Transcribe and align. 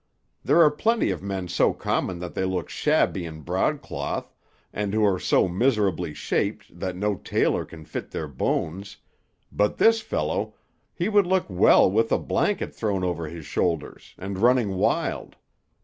There 0.43 0.63
are 0.63 0.71
plenty 0.71 1.11
of 1.11 1.21
men 1.21 1.47
so 1.47 1.73
common 1.75 2.17
that 2.17 2.33
they 2.33 2.43
look 2.43 2.69
shabby 2.69 3.23
in 3.23 3.41
broadcloth, 3.41 4.33
and 4.73 4.95
who 4.95 5.05
are 5.05 5.19
so 5.19 5.47
miserably 5.47 6.11
shaped 6.11 6.79
that 6.79 6.95
no 6.95 7.17
tailor 7.17 7.65
can 7.65 7.85
fit 7.85 8.09
their 8.09 8.27
bones; 8.27 8.97
but 9.51 9.77
this 9.77 10.01
fellow 10.01 10.55
he 10.91 11.07
would 11.07 11.27
look 11.27 11.45
well 11.49 11.87
with 11.91 12.11
a 12.11 12.17
blanket 12.17 12.73
thrown 12.73 13.03
over 13.03 13.27
his 13.29 13.45
shoulders, 13.45 14.15
and 14.17 14.39
running 14.39 14.71
wild. 14.73 15.35